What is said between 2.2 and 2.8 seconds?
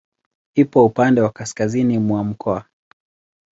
mkoa.